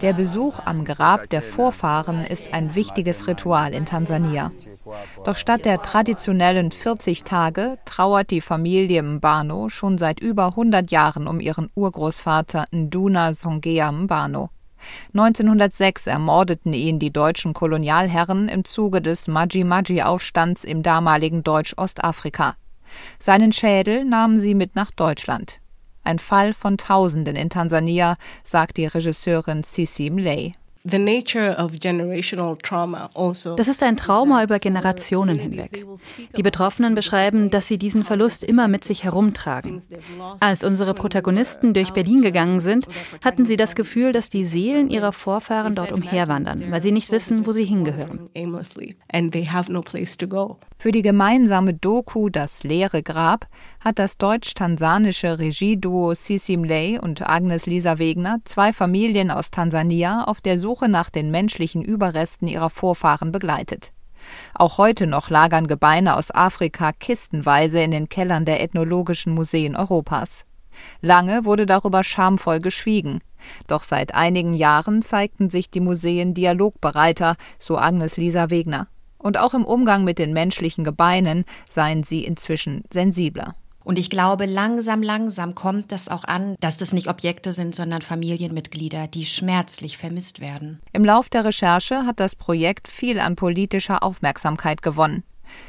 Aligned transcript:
Der 0.00 0.12
Besuch 0.12 0.58
am 0.64 0.84
Grab 0.84 1.30
der 1.30 1.40
Vorfahren 1.42 2.24
ist 2.24 2.52
ein 2.52 2.74
wichtiges 2.74 3.28
Ritual 3.28 3.72
in 3.72 3.86
Tansania. 3.86 4.50
Doch 5.24 5.36
statt 5.36 5.64
der 5.64 5.80
traditionellen 5.80 6.72
40 6.72 7.22
Tage 7.22 7.78
trauert 7.84 8.32
die 8.32 8.40
Familie 8.40 9.00
Mbano 9.04 9.68
schon 9.68 9.96
seit 9.96 10.18
über 10.18 10.46
100 10.46 10.90
Jahren 10.90 11.28
um 11.28 11.38
ihren 11.38 11.70
Urgroßvater 11.76 12.64
Nduna 12.72 13.34
Songea 13.34 13.92
Mbano. 13.92 14.50
1906 15.14 16.08
ermordeten 16.08 16.72
ihn 16.72 16.98
die 16.98 17.12
deutschen 17.12 17.54
Kolonialherren 17.54 18.48
im 18.48 18.64
Zuge 18.64 19.00
des 19.00 19.28
Maji-Maji-Aufstands 19.28 20.64
im 20.64 20.82
damaligen 20.82 21.44
Deutsch-Ostafrika. 21.44 22.56
Seinen 23.20 23.52
Schädel 23.52 24.04
nahmen 24.04 24.40
sie 24.40 24.56
mit 24.56 24.74
nach 24.74 24.90
Deutschland. 24.90 25.60
Ein 26.06 26.20
Fall 26.20 26.52
von 26.52 26.78
Tausenden 26.78 27.34
in 27.34 27.50
Tansania, 27.50 28.14
sagt 28.44 28.76
die 28.76 28.86
Regisseurin 28.86 29.64
Sissi 29.64 30.08
Mley. 30.08 30.52
Also 33.14 33.56
das 33.56 33.66
ist 33.66 33.82
ein 33.82 33.96
Trauma 33.96 34.44
über 34.44 34.60
Generationen 34.60 35.36
hinweg. 35.36 35.84
Die 36.36 36.42
Betroffenen 36.42 36.94
beschreiben, 36.94 37.50
dass 37.50 37.66
sie 37.66 37.76
diesen 37.76 38.04
Verlust 38.04 38.44
immer 38.44 38.68
mit 38.68 38.84
sich 38.84 39.02
herumtragen. 39.02 39.82
Als 40.38 40.62
unsere 40.62 40.94
Protagonisten 40.94 41.74
durch 41.74 41.92
Berlin 41.92 42.22
gegangen 42.22 42.60
sind, 42.60 42.86
hatten 43.24 43.46
sie 43.46 43.56
das 43.56 43.74
Gefühl, 43.74 44.12
dass 44.12 44.28
die 44.28 44.44
Seelen 44.44 44.88
ihrer 44.88 45.12
Vorfahren 45.12 45.74
dort 45.74 45.90
umherwandern, 45.90 46.70
weil 46.70 46.80
sie 46.80 46.92
nicht 46.92 47.10
wissen, 47.10 47.46
wo 47.46 47.52
sie 47.52 47.64
hingehören. 47.64 48.28
Für 50.78 50.92
die 50.92 51.02
gemeinsame 51.02 51.74
Doku 51.74 52.28
Das 52.28 52.62
leere 52.62 53.02
Grab 53.02 53.46
hat 53.80 53.98
das 53.98 54.18
deutsch-tansanische 54.18 55.38
Regieduo 55.38 56.14
Sisi 56.14 56.56
Mley 56.56 56.98
und 56.98 57.26
Agnes 57.26 57.66
Lisa 57.66 57.98
Wegner 57.98 58.38
zwei 58.44 58.72
Familien 58.72 59.30
aus 59.30 59.50
Tansania 59.50 60.24
auf 60.24 60.40
der 60.40 60.58
Suche 60.58 60.75
Suche 60.76 60.90
nach 60.90 61.08
den 61.08 61.30
menschlichen 61.30 61.82
Überresten 61.82 62.46
ihrer 62.46 62.68
Vorfahren 62.68 63.32
begleitet. 63.32 63.94
Auch 64.52 64.76
heute 64.76 65.06
noch 65.06 65.30
lagern 65.30 65.68
Gebeine 65.68 66.16
aus 66.16 66.30
Afrika 66.30 66.92
kistenweise 66.92 67.80
in 67.80 67.92
den 67.92 68.10
Kellern 68.10 68.44
der 68.44 68.62
ethnologischen 68.62 69.32
Museen 69.32 69.74
Europas. 69.74 70.44
Lange 71.00 71.46
wurde 71.46 71.64
darüber 71.64 72.04
schamvoll 72.04 72.60
geschwiegen. 72.60 73.22
Doch 73.66 73.84
seit 73.84 74.14
einigen 74.14 74.52
Jahren 74.52 75.00
zeigten 75.00 75.48
sich 75.48 75.70
die 75.70 75.80
Museen 75.80 76.34
dialogbereiter, 76.34 77.36
so 77.58 77.78
Agnes 77.78 78.18
Lisa 78.18 78.50
Wegner. 78.50 78.86
Und 79.16 79.38
auch 79.38 79.54
im 79.54 79.64
Umgang 79.64 80.04
mit 80.04 80.18
den 80.18 80.34
menschlichen 80.34 80.84
Gebeinen 80.84 81.46
seien 81.66 82.02
sie 82.02 82.22
inzwischen 82.22 82.82
sensibler. 82.92 83.54
Und 83.86 84.00
ich 84.00 84.10
glaube, 84.10 84.46
langsam, 84.46 85.00
langsam 85.00 85.54
kommt 85.54 85.92
das 85.92 86.08
auch 86.08 86.24
an, 86.24 86.56
dass 86.58 86.76
das 86.76 86.92
nicht 86.92 87.08
Objekte 87.08 87.52
sind, 87.52 87.72
sondern 87.72 88.02
Familienmitglieder, 88.02 89.06
die 89.06 89.24
schmerzlich 89.24 89.96
vermisst 89.96 90.40
werden. 90.40 90.80
Im 90.92 91.04
Lauf 91.04 91.28
der 91.28 91.44
Recherche 91.44 92.04
hat 92.04 92.18
das 92.18 92.34
Projekt 92.34 92.88
viel 92.88 93.20
an 93.20 93.36
politischer 93.36 94.02
Aufmerksamkeit 94.02 94.82
gewonnen. 94.82 95.22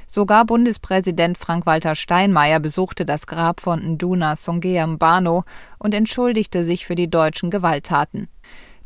Sogar 0.08 0.46
Bundespräsident 0.46 1.38
Frank-Walter 1.38 1.94
Steinmeier 1.94 2.60
besuchte 2.60 3.06
das 3.06 3.28
Grab 3.28 3.62
von 3.62 3.94
Nduna 3.94 4.36
Songea 4.36 4.88
Mbano 4.88 5.44
und 5.78 5.94
entschuldigte 5.94 6.64
sich 6.64 6.88
für 6.88 6.96
die 6.96 7.12
deutschen 7.12 7.52
Gewalttaten. 7.52 8.30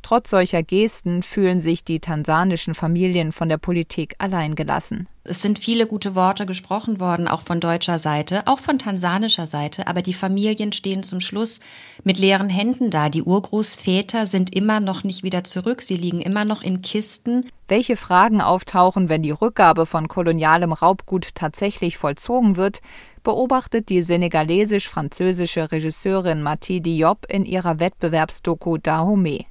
Trotz 0.01 0.29
solcher 0.31 0.63
Gesten 0.63 1.23
fühlen 1.23 1.59
sich 1.59 1.83
die 1.83 1.99
tansanischen 1.99 2.73
Familien 2.73 3.31
von 3.31 3.49
der 3.49 3.57
Politik 3.57 4.15
alleingelassen. 4.17 5.07
Es 5.23 5.43
sind 5.43 5.59
viele 5.59 5.85
gute 5.85 6.15
Worte 6.15 6.47
gesprochen 6.47 6.99
worden, 6.99 7.27
auch 7.27 7.41
von 7.41 7.59
deutscher 7.59 7.99
Seite, 7.99 8.47
auch 8.47 8.57
von 8.57 8.79
tansanischer 8.79 9.45
Seite, 9.45 9.85
aber 9.85 10.01
die 10.01 10.15
Familien 10.15 10.73
stehen 10.73 11.03
zum 11.03 11.21
Schluss 11.21 11.59
mit 12.03 12.17
leeren 12.17 12.49
Händen 12.49 12.89
da. 12.89 13.09
Die 13.09 13.21
Urgroßväter 13.21 14.25
sind 14.25 14.55
immer 14.55 14.79
noch 14.79 15.03
nicht 15.03 15.21
wieder 15.21 15.43
zurück, 15.43 15.83
sie 15.83 15.95
liegen 15.95 16.21
immer 16.21 16.43
noch 16.43 16.63
in 16.63 16.81
Kisten. 16.81 17.45
Welche 17.67 17.97
Fragen 17.97 18.41
auftauchen, 18.41 19.09
wenn 19.09 19.21
die 19.21 19.29
Rückgabe 19.29 19.85
von 19.85 20.07
kolonialem 20.07 20.73
Raubgut 20.73 21.35
tatsächlich 21.35 21.97
vollzogen 21.97 22.57
wird, 22.57 22.81
beobachtet 23.21 23.89
die 23.89 24.01
senegalesisch-französische 24.01 25.71
Regisseurin 25.71 26.41
Mathilde 26.41 26.89
Diop 26.89 27.27
in 27.29 27.45
ihrer 27.45 27.79
Wettbewerbsdoku 27.79 28.79
Dahomey. 28.79 29.45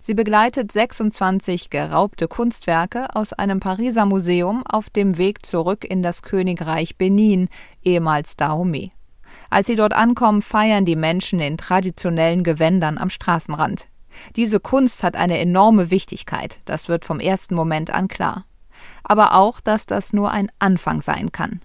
Sie 0.00 0.14
begleitet 0.14 0.72
26 0.72 1.70
geraubte 1.70 2.28
Kunstwerke 2.28 3.14
aus 3.14 3.32
einem 3.32 3.60
Pariser 3.60 4.06
Museum 4.06 4.62
auf 4.66 4.90
dem 4.90 5.18
Weg 5.18 5.44
zurück 5.46 5.84
in 5.84 6.02
das 6.02 6.22
Königreich 6.22 6.96
Benin, 6.96 7.48
ehemals 7.82 8.36
Dahomey. 8.36 8.90
Als 9.50 9.66
sie 9.66 9.76
dort 9.76 9.92
ankommen, 9.92 10.42
feiern 10.42 10.84
die 10.84 10.96
Menschen 10.96 11.40
in 11.40 11.56
traditionellen 11.56 12.42
Gewändern 12.42 12.98
am 12.98 13.10
Straßenrand. 13.10 13.88
Diese 14.36 14.60
Kunst 14.60 15.02
hat 15.02 15.16
eine 15.16 15.38
enorme 15.38 15.90
Wichtigkeit, 15.90 16.60
das 16.64 16.88
wird 16.88 17.04
vom 17.04 17.20
ersten 17.20 17.54
Moment 17.54 17.90
an 17.90 18.08
klar. 18.08 18.44
Aber 19.04 19.34
auch, 19.34 19.60
dass 19.60 19.86
das 19.86 20.12
nur 20.12 20.30
ein 20.30 20.50
Anfang 20.58 21.00
sein 21.00 21.32
kann. 21.32 21.60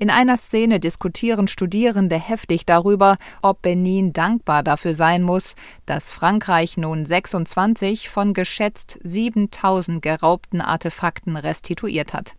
In 0.00 0.08
einer 0.08 0.38
Szene 0.38 0.80
diskutieren 0.80 1.46
Studierende 1.46 2.16
heftig 2.16 2.64
darüber, 2.64 3.18
ob 3.42 3.60
Benin 3.60 4.14
dankbar 4.14 4.62
dafür 4.62 4.94
sein 4.94 5.22
muss, 5.22 5.56
dass 5.84 6.14
Frankreich 6.14 6.78
nun 6.78 7.04
26 7.04 8.08
von 8.08 8.32
geschätzt 8.32 8.98
7000 9.02 10.00
geraubten 10.00 10.62
Artefakten 10.62 11.36
restituiert 11.36 12.14
hat. 12.14 12.34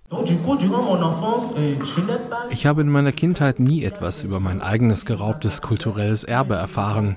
Ich 2.49 2.65
habe 2.65 2.81
in 2.81 2.89
meiner 2.89 3.11
Kindheit 3.11 3.59
nie 3.59 3.83
etwas 3.83 4.23
über 4.23 4.39
mein 4.39 4.63
eigenes 4.63 5.05
geraubtes 5.05 5.61
kulturelles 5.61 6.23
Erbe 6.23 6.55
erfahren. 6.55 7.15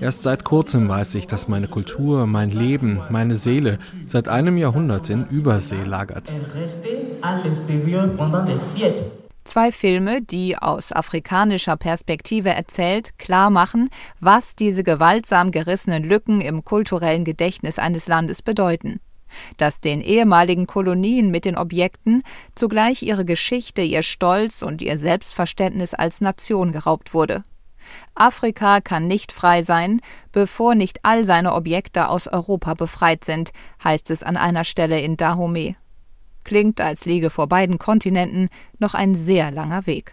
Erst 0.00 0.24
seit 0.24 0.42
kurzem 0.42 0.88
weiß 0.88 1.14
ich, 1.14 1.28
dass 1.28 1.46
meine 1.46 1.68
Kultur, 1.68 2.26
mein 2.26 2.50
Leben, 2.50 3.00
meine 3.10 3.36
Seele 3.36 3.78
seit 4.06 4.26
einem 4.26 4.56
Jahrhundert 4.56 5.08
in 5.08 5.24
Übersee 5.28 5.84
lagert. 5.84 6.32
Zwei 9.44 9.72
Filme, 9.72 10.22
die 10.22 10.56
aus 10.56 10.92
afrikanischer 10.92 11.76
Perspektive 11.76 12.50
erzählt, 12.50 13.18
klar 13.18 13.50
machen, 13.50 13.90
was 14.20 14.54
diese 14.54 14.84
gewaltsam 14.84 15.50
gerissenen 15.50 16.04
Lücken 16.04 16.40
im 16.40 16.64
kulturellen 16.64 17.24
Gedächtnis 17.24 17.78
eines 17.78 18.06
Landes 18.06 18.40
bedeuten. 18.40 19.00
Dass 19.56 19.80
den 19.80 20.00
ehemaligen 20.00 20.66
Kolonien 20.66 21.30
mit 21.30 21.44
den 21.44 21.56
Objekten 21.56 22.22
zugleich 22.54 23.02
ihre 23.02 23.24
Geschichte, 23.24 23.82
ihr 23.82 24.02
Stolz 24.02 24.62
und 24.62 24.80
ihr 24.80 24.96
Selbstverständnis 24.96 25.94
als 25.94 26.20
Nation 26.20 26.70
geraubt 26.70 27.12
wurde. 27.12 27.42
Afrika 28.14 28.80
kann 28.80 29.08
nicht 29.08 29.32
frei 29.32 29.62
sein, 29.62 30.00
bevor 30.30 30.76
nicht 30.76 31.00
all 31.02 31.24
seine 31.24 31.52
Objekte 31.54 32.08
aus 32.08 32.28
Europa 32.28 32.74
befreit 32.74 33.24
sind, 33.24 33.50
heißt 33.82 34.10
es 34.10 34.22
an 34.22 34.36
einer 34.36 34.64
Stelle 34.64 35.00
in 35.00 35.16
Dahomey. 35.16 35.74
Klingt, 36.44 36.80
als 36.80 37.04
liege 37.04 37.30
vor 37.30 37.46
beiden 37.46 37.78
Kontinenten 37.78 38.48
noch 38.78 38.94
ein 38.94 39.14
sehr 39.14 39.50
langer 39.50 39.86
Weg. 39.86 40.10